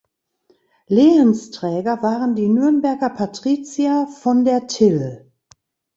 Lehensträger 0.87 2.01
waren 2.01 2.33
die 2.33 2.47
Nürnberger 2.49 3.11
Patrizier 3.11 4.07
von 4.07 4.45
der 4.45 4.65
Till. 4.65 5.31